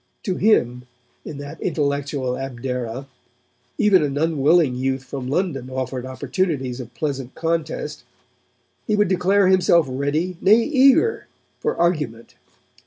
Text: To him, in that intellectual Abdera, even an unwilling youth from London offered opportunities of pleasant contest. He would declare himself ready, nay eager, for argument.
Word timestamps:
To 0.23 0.37
him, 0.37 0.85
in 1.23 1.37
that 1.37 1.61
intellectual 1.61 2.35
Abdera, 2.35 3.05
even 3.77 4.01
an 4.01 4.17
unwilling 4.17 4.73
youth 4.73 5.03
from 5.03 5.27
London 5.27 5.69
offered 5.69 6.07
opportunities 6.07 6.79
of 6.79 6.95
pleasant 6.95 7.35
contest. 7.35 8.03
He 8.87 8.95
would 8.95 9.09
declare 9.09 9.47
himself 9.47 9.85
ready, 9.87 10.37
nay 10.41 10.63
eager, 10.63 11.27
for 11.59 11.77
argument. 11.77 12.33